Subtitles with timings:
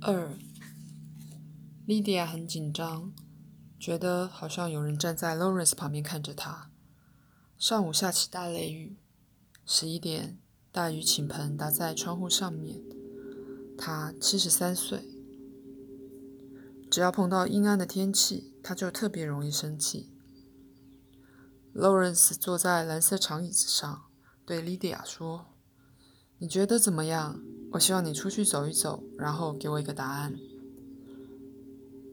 [0.00, 0.36] 二，
[1.86, 3.12] 莉迪亚很紧张，
[3.80, 6.70] 觉得好像有人站在 Lawrence 旁边看着她。
[7.58, 8.96] 上午下起大雷雨，
[9.64, 10.38] 十一点，
[10.70, 12.82] 大雨倾盆打在窗户上面。
[13.78, 15.08] 她七十三岁，
[16.90, 20.12] 只要碰到阴暗的天气，她就特别容易生气。
[21.74, 24.04] Lawrence 坐在蓝色长椅子上，
[24.44, 25.46] 对莉迪亚说
[26.38, 27.40] ：“你觉得怎么样？”
[27.76, 30.34] 我希望你出去走一走，然后给我一个答案。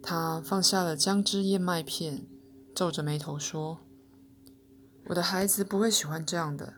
[0.02, 2.27] 他放下了姜汁燕麦片，
[2.76, 3.80] 皱着眉头说
[5.08, 6.73] ：“我的孩子不会喜欢这样的。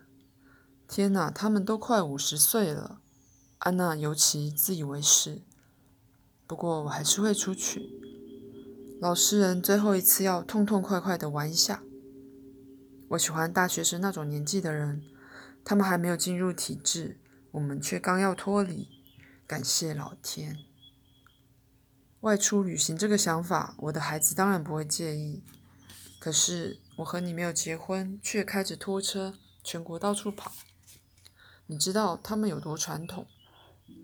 [0.88, 3.02] 天哪，他们都快五十岁了。”
[3.58, 5.42] 安娜尤其自以为是。
[6.46, 7.90] 不过我还是会出去。
[9.02, 11.82] 老实人最后一次要痛痛快快的玩一下。
[13.10, 15.02] 我喜欢大学生那种年纪的人，
[15.64, 17.18] 他们还没有进入体制。
[17.56, 18.90] 我们却刚要脱离，
[19.48, 20.60] 感谢老天。
[22.20, 25.42] 外出旅行这个想法，我的孩子当然不会介意。
[26.20, 30.52] 可是我和你没有结婚，却开着拖车全国到处跑。
[31.68, 33.26] 你知道他们有多传统？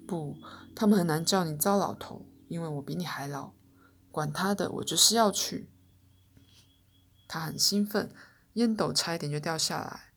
[0.07, 0.37] 不，
[0.73, 3.51] 他们很难叫你糟老头，因为我比你还老。
[4.11, 5.69] 管他的，我就是要去。
[7.27, 8.13] 他很兴奋，
[8.53, 10.13] 烟斗差一点就掉下来。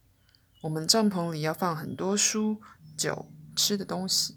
[0.63, 2.63] 我们帐篷里要放很多书。
[2.97, 4.37] 酒、吃的东西，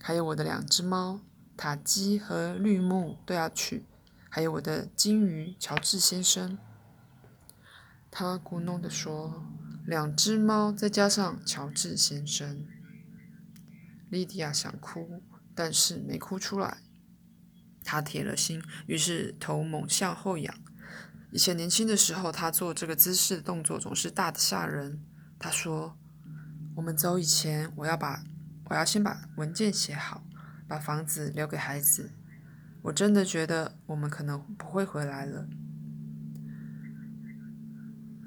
[0.00, 1.20] 还有我的两只猫
[1.56, 3.84] 塔基和绿木都要去，
[4.28, 6.56] 还有我的金鱼乔治先生。
[8.10, 9.44] 他咕哝地说
[9.86, 12.66] ：“两只猫再加上乔治先生。”
[14.08, 15.22] 莉迪亚想哭，
[15.54, 16.78] 但是没哭出来。
[17.84, 20.54] 他铁了心，于是头猛向后仰。
[21.32, 25.04] 以前年轻的时候，他做这个姿势的动作总是大的吓人。
[25.38, 25.98] 他说。
[26.78, 28.22] 我们走以前，我要把
[28.66, 30.22] 我要先把文件写好，
[30.68, 32.12] 把房子留给孩子。
[32.82, 35.48] 我真的觉得我们可能不会回来了。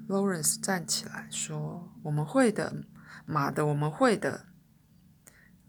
[0.10, 2.84] Lawrence 站起来说：“我们会的，
[3.26, 4.48] 妈的，我们会的。”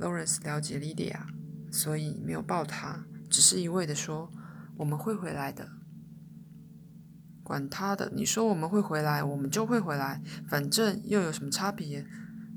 [0.00, 1.20] Lawrence 了解 Lydia，
[1.70, 4.28] 所以没有抱她，只是一味的说
[4.78, 5.70] ：“我们会回来的。”
[7.44, 12.04] 管他的，你说我们会回来，我们就会回来，反正又有什么差别？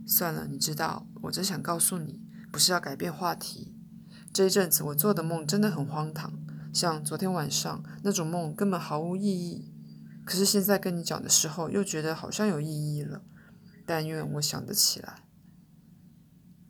[0.05, 2.21] 算了，你知道，我只想告诉你，
[2.51, 3.73] 不是要改变话题。
[4.31, 6.33] 这一阵子我做的梦真的很荒唐，
[6.73, 9.73] 像昨天晚上那种梦根本毫无意义。
[10.25, 13.21] 可是现在跟你讲的时候，又觉得好像有意义了。
[13.85, 15.23] 但愿我想得起来。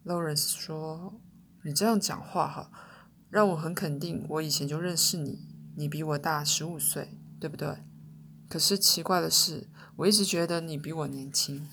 [0.03, 1.21] Lawrence 说
[1.63, 2.69] ：“你这样讲话哈，
[3.29, 5.47] 让我很肯定，我以前就认识你。
[5.77, 7.77] 你比我大十五岁，对不对？
[8.49, 11.67] 可是奇怪的是，我一直觉得你比我年轻。”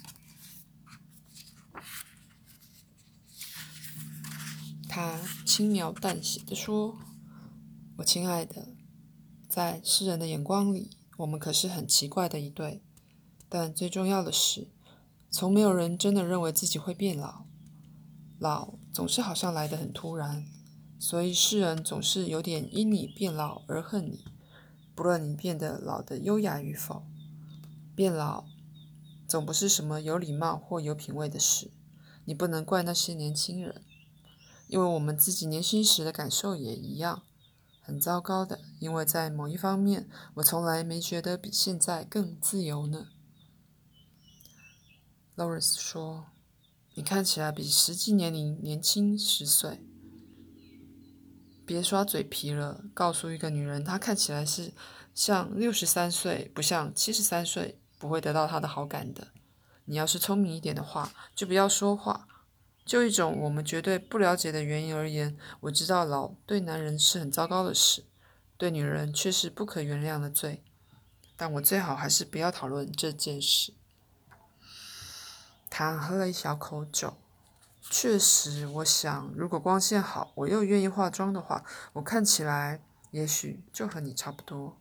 [4.94, 6.98] 他轻描淡写的说
[7.96, 8.68] ：“我亲爱的，
[9.48, 12.82] 在世人的眼光里，我们可是很奇怪的一对。
[13.48, 14.68] 但最重要的是，
[15.30, 17.46] 从没有人真的认为自己会变老。
[18.38, 20.44] 老总是好像来得很突然，
[20.98, 24.22] 所以世人总是有点因你变老而恨你，
[24.94, 27.02] 不论你变得老的优雅与否。
[27.96, 28.44] 变老
[29.26, 31.70] 总不是什么有礼貌或有品味的事，
[32.26, 33.82] 你不能怪那些年轻人。”
[34.72, 37.24] 因为我们自己年轻时的感受也一样，
[37.82, 38.58] 很糟糕的。
[38.80, 43.08] 因为在某一方面，我从来没觉得比现在更自由呢。
[45.36, 46.28] Loris 说
[46.96, 49.86] ：“你看起来比实际年龄年轻十岁。
[51.66, 54.72] 别耍嘴皮了，告诉一个女人她看起来是
[55.14, 59.28] 像六十三岁，不像七十三岁，不会得到她的好感的。
[59.84, 62.26] 你要是聪明一点的话，就不要说话。”
[62.84, 68.04] 就一种我们绝对不了解的原因而言，我知道老对男人是很糟糕的事，
[68.56, 70.62] 对女人却是不可原谅的罪。
[71.36, 73.72] 但我最好还是不要讨论这件事。
[75.70, 77.14] 他喝了一小口酒。
[77.90, 81.64] 确实，我想，如果光线好，我又愿意化妆的话，
[81.94, 82.80] 我看起来
[83.10, 84.78] 也许就和你差不多。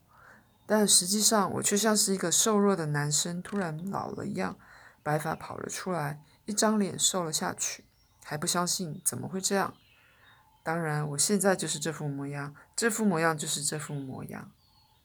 [0.67, 4.55] 但实际上，我却像是一个瘦弱的男生突然老了一样，
[5.01, 7.85] 白发跑了出来，一张脸瘦了下去。
[8.31, 9.01] 还不相信？
[9.03, 9.75] 怎么会这样？
[10.63, 14.53] 当然，我现在就是这副模样，这副模样就是这副模样。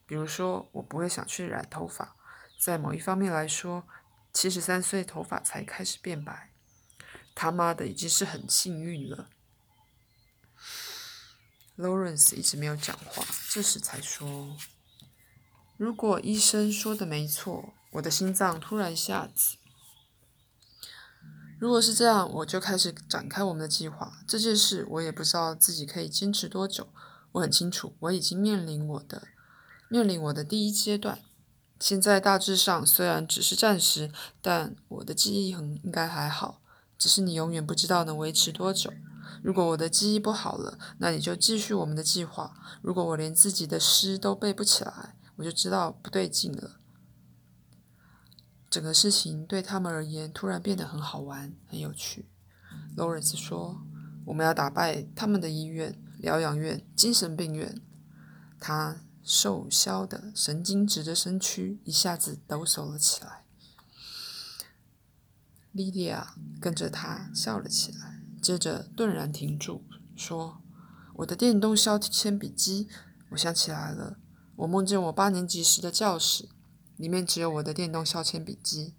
[0.05, 2.15] 比如说，我不会想去染头发，
[2.57, 3.85] 在某一方面来说，
[4.31, 6.53] 七十三岁头发才开始变白，
[7.35, 9.27] 他妈的已经是很幸运了。
[11.75, 14.55] Lawrence 一直没有讲话，这时才说
[15.75, 19.57] ：“如果医生说的没错，我的心脏突然一下子……”
[21.59, 24.19] 如果是这样，我就开始展开我们的计划。
[24.27, 26.87] 这件事我也不知道自己可以坚持多久。
[27.33, 29.27] 我很清楚，我已经面临我的
[29.89, 31.19] 面临我的第一阶段。
[31.79, 34.11] 现在大致上虽然只是暂时，
[34.41, 36.61] 但我的记忆很应该还好。
[36.97, 38.91] 只是你永远不知道能维持多久。
[39.43, 42.55] 如果我的记忆不好了，那你就继续我们的计划。
[42.81, 46.71] 如果我连自己的诗都背不起来，我就知道不对劲了。
[48.77, 52.29] 整个事情对他们而言突然变得很好玩、很有趣。
[52.95, 53.81] Lawrence 说
[54.27, 57.81] ：“我们要打败他们的医院、疗养院、精神病院。”
[58.61, 58.97] 他。
[59.23, 63.43] 瘦削的、神经质的身躯一下子抖擞了起来。
[65.73, 69.83] 莉迪亚跟着他笑了起来，接着顿然停住，
[70.15, 70.61] 说
[71.15, 72.87] ：“我的电动削铅笔机，
[73.31, 74.17] 我想起来了。
[74.55, 76.47] 我梦见我八年级时的教室，
[76.97, 78.93] 里面只有我的电动削铅笔机。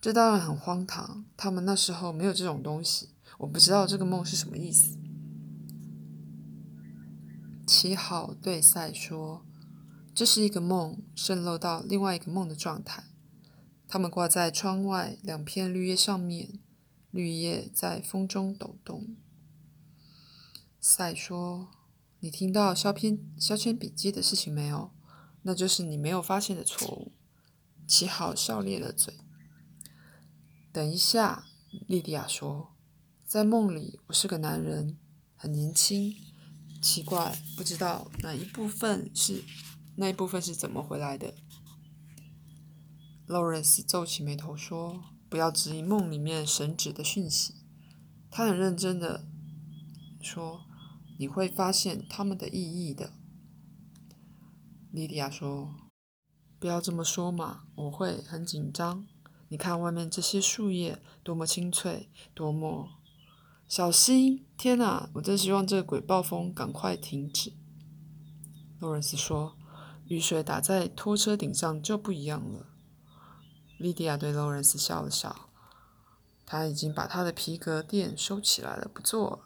[0.00, 3.10] 这当然很荒唐，他们那时候没有这种东西。
[3.38, 4.96] 我不知道这个梦是什么意思。”
[7.66, 9.44] 七号对赛说
[10.14, 13.04] ：“这是一个梦，渗漏到另外一个梦的状态。
[13.86, 16.58] 他们挂在窗外两片绿叶上面，
[17.10, 19.16] 绿叶在风中抖动。”
[20.80, 21.68] 赛说
[22.20, 24.90] ：“你听到削片削铅笔机的事情没有？
[25.42, 27.12] 那就是你没有发现的错误。”
[27.86, 29.14] 七号笑咧了嘴。
[30.72, 31.46] 等一下，
[31.88, 32.76] 莉迪亚说
[33.26, 34.96] ：“在梦里，我是个男人，
[35.34, 36.14] 很年轻。”
[36.80, 39.44] 奇怪，不知道哪一部分是
[39.96, 41.34] 那一部分是怎么回来的。
[43.26, 47.54] Lawrence 皱起眉头说：“不要质疑梦里面神旨的讯息。”
[48.30, 49.26] 他很认真的
[50.20, 50.62] 说
[51.18, 53.12] ：“你会发现他们的意义的。”
[54.92, 55.74] 莉迪亚说
[56.58, 59.06] ：“不要这么说嘛，我会很紧张。
[59.48, 62.88] 你看外面这些树叶多么清脆，多么……”
[63.68, 64.44] 小心！
[64.56, 67.52] 天哪，我真希望这个鬼暴风赶快停止。
[68.80, 69.56] 洛伦斯说
[70.08, 72.66] ：“雨水打在拖车顶上就不一样了。”
[73.78, 75.50] 莉迪亚对洛伦斯笑了笑。
[76.44, 79.38] 他已经把他的皮革店收起来了，不做了，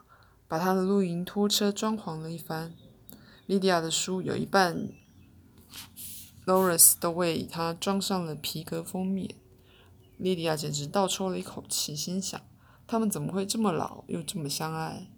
[0.49, 2.75] 把他的露营拖车装潢了一番。
[3.45, 4.89] 莉迪亚的书有一半，
[6.47, 9.35] Loris 都为他装上了皮革封面。
[10.19, 12.41] 莉迪亚简直倒抽了一口气，心想。
[12.87, 15.11] 他们怎么会这么老又这么相爱？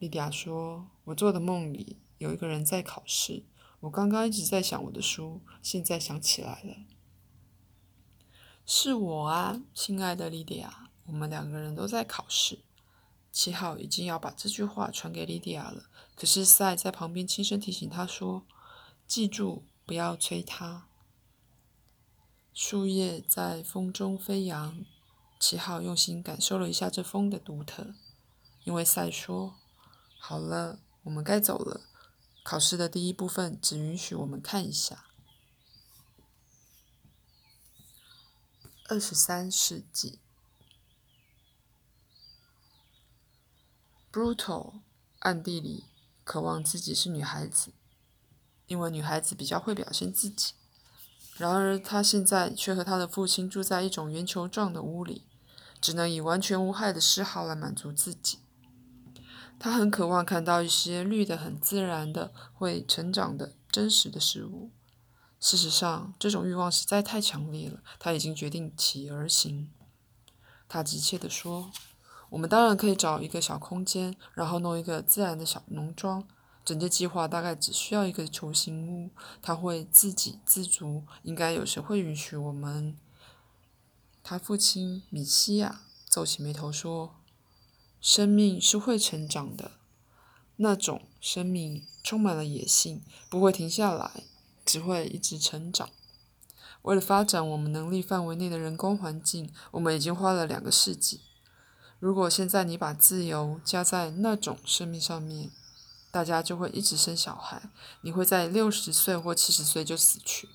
[0.00, 3.44] 莉迪亚说：“我做的梦里有一个人在考试，
[3.80, 6.74] 我刚刚一直在想我的书，现在想起来了，
[8.66, 12.58] 是我啊，亲爱的莉迪亚，我们两个人都在考试。”
[13.30, 15.84] 七号已经要把这句话传给莉迪亚了，
[16.16, 18.44] 可是赛在旁边轻声提醒他说
[19.12, 20.88] ：“记住，不要催他。”
[22.54, 24.86] 树叶在风中飞扬。
[25.38, 27.94] 七号用心感受了一下这风的独特，
[28.64, 29.56] 因为赛说
[30.18, 31.82] ：“好了，我们该走了。
[32.42, 35.04] 考试的第一部分只允许我们看一下。”
[38.88, 40.20] 二十三世纪
[44.10, 44.80] ，Brutal
[45.18, 45.84] 暗地里
[46.24, 47.74] 渴望自己是女孩子，
[48.72, 50.54] 因为女孩子比较会表现自己。
[51.36, 55.26] 然而，他现在却和他的父亲住在一种圆球状的屋里。
[55.82, 58.38] 只能以完全无害的嗜好来满足自己。
[59.58, 64.70] 他很渴望看到一些绿的、很自然的、会成长的真实的事物。
[65.40, 67.80] 事实上，这种欲望实在太强烈了。
[67.98, 69.72] 他已经决定起而行。
[70.68, 71.72] 他急切地说
[72.30, 76.28] ：“我们当然可以找一个小空间，然后弄一个自然的小农庄。
[76.64, 81.04] 整个计划大概只需要一个球形屋，它会自给自足。
[81.22, 82.96] 应该有谁会允许我们？”
[84.24, 87.16] 他父亲米西亚皱起眉头说
[88.00, 89.72] ：“生命是会成长的，
[90.56, 94.22] 那种生命充满了野性，不会停下来，
[94.64, 95.90] 只会一直成长。
[96.82, 101.20] 为了发展我们能力范围内的人工环境，我们已经花了两个世纪。
[101.98, 105.50] 如果现在你把自由加在那种生命上面，
[106.12, 107.70] 大家就会一直生小孩。
[108.02, 110.48] 你会在六十岁或七十岁就死去。”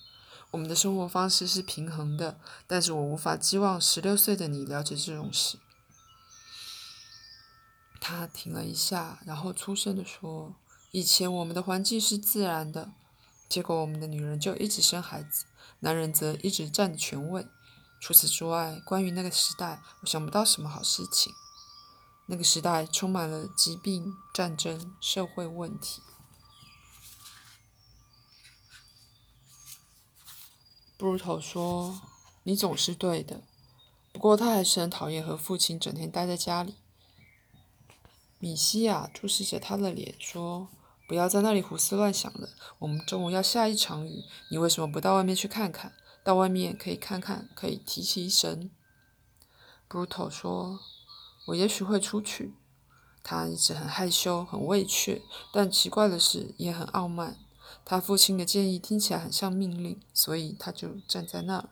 [0.51, 5.59] 我们的生活方式是平衡的，但是我无法期望十六岁的你了解这种事。
[7.99, 10.55] 他停了一下，然后粗声地说
[10.91, 12.93] ：“以前我们的环境是自然的，
[13.49, 15.43] 结果我们的女人就一直生孩子，
[15.81, 17.45] 男人则一直占着权位。
[17.99, 21.33] 除此之外，关于那个时代，我想不到什么好事情。
[22.27, 26.01] 那个时代充满了疾病、战争、社会问题。”
[30.97, 32.01] 布鲁头说
[32.41, 33.43] ：“你总是对的，
[34.11, 36.75] 不过他还是很讨厌和父亲整天待在家里。
[38.39, 40.69] 米西亚注视着他的脸，说
[41.07, 42.49] ：“不要在那里胡思乱想了。
[42.79, 45.93] 我们中午要下一场雨，你为什么不到外面去看看？
[46.23, 48.71] 到外面可以看看，可以提提神。”
[49.87, 50.79] 布鲁托说
[51.47, 52.53] ：“我也许会出去。”
[53.21, 57.37] 他一直很害羞，很畏怯，但奇怪的是，也很傲慢。
[57.83, 61.69] 他父亲的建议听起来很像命令，所以他就站在那儿。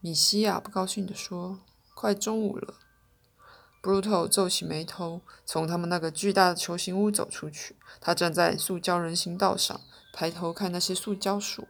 [0.00, 1.60] 米西亚不高兴地说
[1.94, 2.74] ：“快中午了。”
[3.80, 7.76] 布鲁托皱起眉头，从他们那个巨大的球形屋走出去。
[8.00, 9.80] 他站在塑胶人行道上，
[10.12, 11.68] 抬头看那些塑胶树。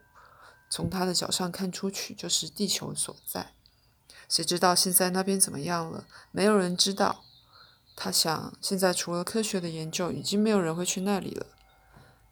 [0.71, 3.53] 从他的脚上看出去，就是地球所在。
[4.33, 6.07] 谁知道现在那边怎么样了？
[6.31, 7.23] 没有人知道。
[7.95, 11.49] 他想，现在除了科学的研究，已经没有人会去那里了。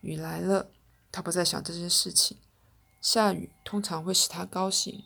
[0.00, 0.70] 雨来了，
[1.12, 2.38] 他不再想这件事情。
[3.02, 5.04] 下雨通常会使他高兴，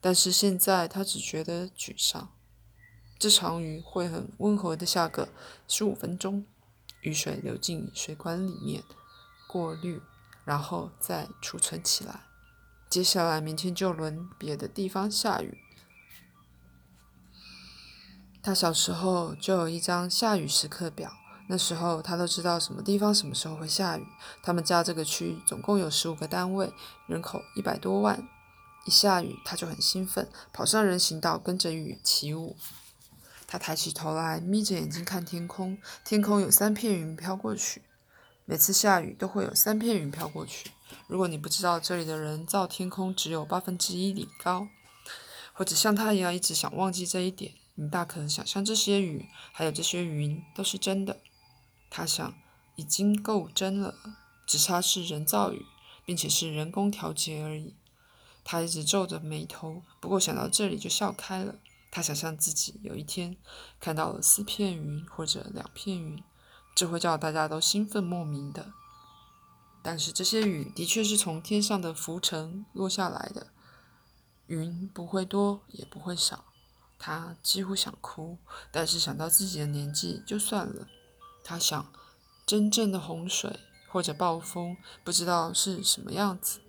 [0.00, 2.32] 但是现在他只觉得沮丧。
[3.16, 5.28] 这场雨会很温和的下个
[5.68, 6.44] 十五分钟，
[7.02, 8.82] 雨水流进水管里面，
[9.46, 10.02] 过滤，
[10.44, 12.22] 然后再储存起来。
[12.90, 15.58] 接下来明天就轮别的地方下雨。
[18.42, 21.12] 他小时候就有一张下雨时刻表。
[21.48, 24.06] 那时候他都知道什么地方什么时候会下雨。
[24.42, 26.72] 他们家这个区总共有十五个单位，
[27.06, 28.26] 人口一百多万。
[28.84, 32.56] 一下雨他就很兴奋，跑上人行道跟着雨起舞。
[33.46, 37.82] 他抬起头来，眯着眼睛看天空，天空有三片云飘过去。
[38.44, 40.70] 每次下雨都会有三片云飘过去。
[41.06, 44.66] 如果你不知道这里的人造天空只有八分之一里高，
[45.52, 51.20] 或者像他一样一直想忘记这一点，你大可想象这些雨还有这些云都是真的。
[51.90, 52.34] 他想，
[52.76, 53.94] 已经够真了，
[54.46, 55.64] 只差是人造雨，
[56.04, 57.74] 并且是人工调节而已。
[58.44, 61.56] 他一直皱着眉头，不过想到这里就笑开了。
[61.90, 63.36] 他想象自己有一天
[63.78, 66.22] 看到了四片云或者两片云，
[66.74, 68.72] 这会叫大家都兴奋莫名的。
[69.82, 73.48] 但是这些雨的确是从天上的浮尘落下来的，
[74.46, 76.51] 云不会多也不会少。
[77.04, 78.38] 他几乎想哭，
[78.70, 80.86] 但是想到自己的年纪就算了。
[81.42, 81.92] 他想，
[82.46, 86.60] 真正的洪水或者暴风，不知道是什么样子。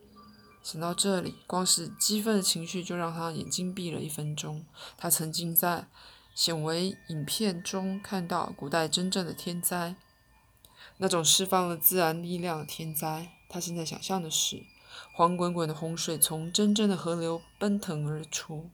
[0.64, 4.66] 想到这里，光是激愤的情绪就让他眼睛闭了一分钟。
[4.98, 5.88] 他曾经在
[6.34, 9.96] 显微影片中看到古代真正的天灾，
[10.98, 13.34] 那种释放了自然力量的天灾。
[13.48, 14.64] 他现在想象的是，
[15.14, 18.72] 黄滚滚的洪水从真正的河流奔腾而出。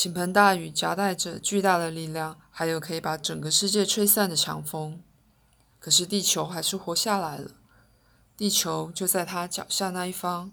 [0.00, 5.02] 倾盆大雨夹带着巨大的力量，还有可以把整个世界吹散的强风。
[5.78, 7.50] 可是地球还是活下来了，
[8.34, 10.52] 地球就在他脚下那一方，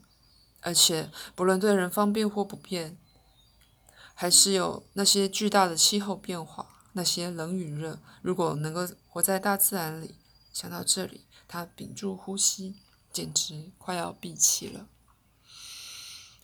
[0.60, 2.98] 而且不论对人方便或不便，
[4.14, 8.02] 还是有那些巨大的气候变化，那些冷与热。
[8.22, 10.16] 如果能够活在大自然里，
[10.52, 12.76] 想到这里，他屏住呼吸，
[13.14, 14.88] 简直快要闭气了。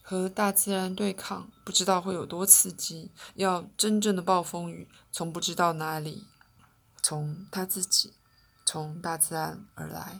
[0.05, 3.09] 和大自然对抗，不知道会有多刺激。
[3.35, 6.27] 要真正的暴风雨，从不知道哪里，
[7.01, 8.13] 从他自己，
[8.65, 10.19] 从大自然而来，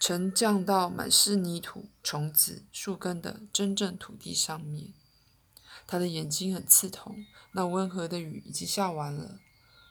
[0.00, 4.94] 沉降到满是泥土、虫子、树根的真正土地上面。
[5.86, 7.26] 他的眼睛很刺痛。
[7.52, 9.38] 那温和的雨已经下完了，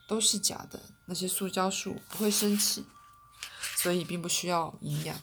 [0.07, 0.81] 都是假的。
[1.05, 2.85] 那些塑胶树不会生气，
[3.77, 5.19] 所以并不需要营养。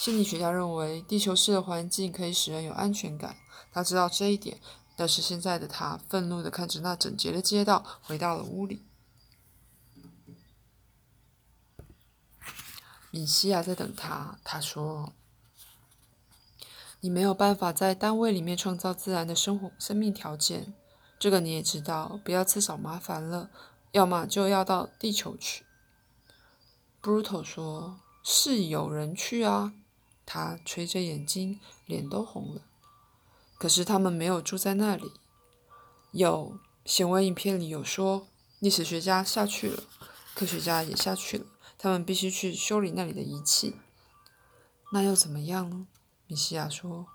[0.00, 3.36] 心理学家认为，地球式的环境可以使人有安全感。
[3.70, 4.58] 他知道这一点，
[4.96, 8.82] 但是现在的他愤怒地看着那整洁的街道，回到了屋里。
[13.10, 14.38] 米西亚在等他。
[14.42, 15.12] 他说
[17.00, 20.72] ：“你没有办法在单位里面创造自然的生活生命条件，
[21.18, 22.18] 这个你也知道。
[22.24, 23.50] 不要自找麻烦了，
[23.92, 25.66] 要么就要到地球去。”
[27.02, 29.74] 布鲁托说：“是有人去啊。”
[30.32, 32.62] 他垂着眼睛，脸都红了。
[33.58, 35.10] 可是他们没有住在那里。
[36.12, 38.28] 有显微影片里有说，
[38.60, 39.82] 历史学家下去了，
[40.36, 41.46] 科学家也下去了。
[41.76, 43.74] 他们必须去修理那里的仪器。
[44.92, 45.88] 那又怎么样呢？
[46.28, 47.08] 米西亚说：“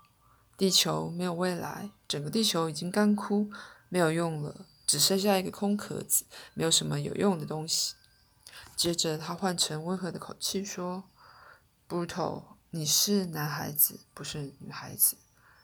[0.58, 3.50] 地球没有未来，整个地球已经干枯，
[3.88, 7.94] 没有用了，只剩下一个空壳子，没有什么有用的东西。”
[8.76, 11.04] 接着他换成温和的口气说
[11.88, 15.16] ：“布鲁托。”你是男孩子，不是女孩子。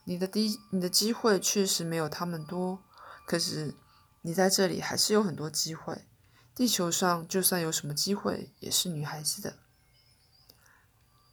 [0.04, 2.82] 你的机你的机会确实没有他们多，
[3.26, 3.75] 可是
[4.23, 6.06] 你在这里还是有很多机会。
[6.54, 9.59] 地球上就算有什么机会，也是女孩子的。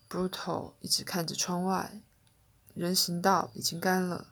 [0.10, 2.02] Brutal 一直看着窗外，
[2.74, 4.28] 人行道已经干了，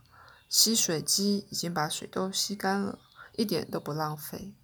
[0.47, 2.99] 吸水机已经把水都吸干了，
[3.33, 4.55] 一点都不浪费。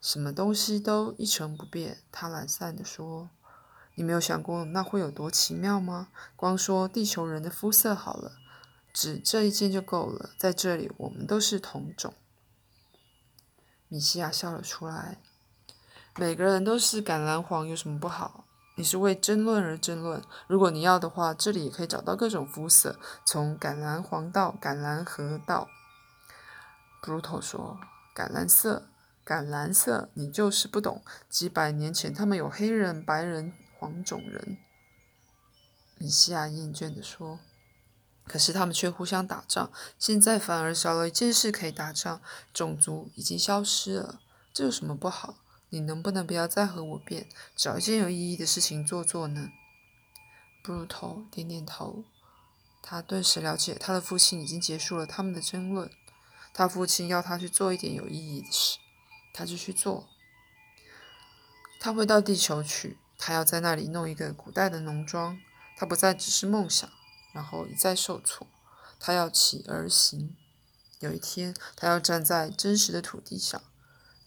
[0.00, 2.02] 什么东西都一成不变。
[2.12, 3.30] 他懒散地说
[3.94, 6.08] ：“你没有想过那会有多奇妙吗？
[6.36, 8.32] 光说地球人的肤色好了，
[8.92, 10.30] 只这一件就够了。
[10.38, 12.14] 在这里，我们都是同种。”
[13.88, 15.18] 米西亚笑了出来
[16.16, 18.46] ：“每个人都是橄榄黄，有什么不好？
[18.76, 20.22] 你是为争论而争论。
[20.46, 25.68] 如果你要的话，这里也可以找到各种肤色，从橄榄黄到橄榄核到。”
[27.02, 27.78] 布鲁托说
[28.14, 28.86] ：“橄榄色。”
[29.26, 31.04] 橄榄色，你就是不懂。
[31.28, 34.58] 几百年前，他们有黑人、白人、黄种人。
[35.96, 37.40] 米西亚厌倦地说
[38.24, 42.20] ：“可是他们却互相打仗，现在反而少了一件事可以打仗，
[42.52, 44.20] 种族已经消失了。
[44.52, 45.36] 这有什么不好？
[45.70, 49.48] 你能不能不要再和我辩，找一件有意义的事情做做呢？”
[50.62, 52.04] 布鲁头点点头，
[52.82, 55.90] 他顿时了解，他的父亲已经结束了他们的争论。
[56.52, 58.78] 他父亲要他去做一点有意义的事。
[59.32, 60.06] 他就去做。
[61.80, 65.38] 他会到地球去，他要在那里弄一个古代的农庄。
[65.76, 66.90] 他不再只是梦想，
[67.32, 68.46] 然后一再受挫。
[68.98, 70.36] 他要起而行。
[70.98, 73.62] 有一天，他要站在真实的土地上，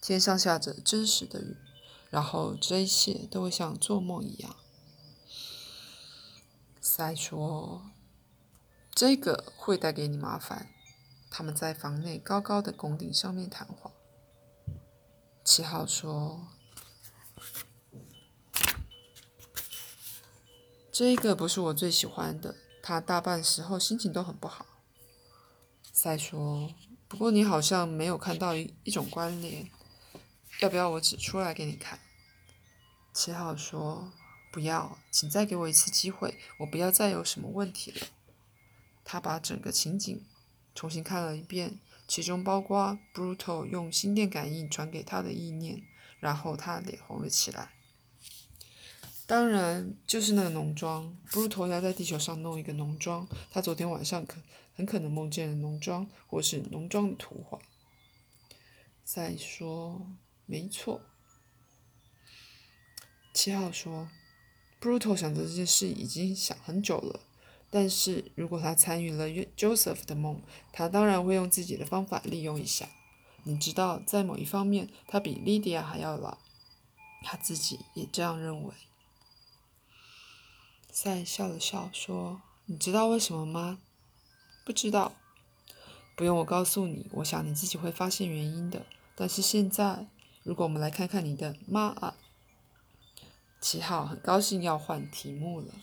[0.02, 1.58] 天上下着真实的雨，
[2.10, 4.56] 然后这一切都会像做梦一样。
[6.82, 7.92] 塞说
[8.94, 10.70] ：“这个会带给你麻烦。”
[11.30, 13.92] 他们在房内高高的拱顶上面谈话。
[15.44, 16.48] 七号说
[20.94, 24.68] ：“这个不是我最喜欢的，他大半时候心情都很不好。”
[25.92, 26.72] 赛说
[27.10, 29.68] ：“不过你好像没有看到一一种关联，
[30.62, 32.00] 要不要我指出来给你看？”
[33.12, 34.14] 七号说
[34.54, 38.06] ：“不要，请再给我一次机会，我不要再有什么问题了。”
[39.04, 40.24] 他把整个情景
[40.76, 41.80] 重新看了一遍。
[42.06, 45.82] 其中包括 Brutal 用心电感应传给他的意念，
[46.20, 47.72] 然后他脸红了起来。
[49.26, 51.18] 当然，就是那个农庄。
[51.30, 54.42] ，Bruto 要在地球上弄一个农庄，他昨天晚上可
[54.76, 57.58] 很可能梦见了农庄，或是农庄的图画。
[59.04, 60.08] 再说，
[60.46, 61.02] 没错。
[63.34, 64.10] 七号说
[64.82, 67.22] ，Brutal 想着这件事已经想很久了。
[67.70, 72.88] 但是如果他参与了约 Joseph 的梦，他当然会用自己的方法利用一下。
[73.46, 76.38] 你知道，在某一方面，他比 Lydia 还要老，
[77.24, 78.74] 他自己也这样认为。
[80.94, 83.80] 赛笑了笑说：“你知道为什么吗
[84.64, 85.14] ？”“不知道。
[86.16, 88.86] ”“不用我告诉你，我想你自己会发现原因的。
[89.16, 90.06] 但是现在，
[90.44, 92.16] 如果我们来看看你的妈啊。”
[93.60, 95.74] 七号很高兴要换题目了。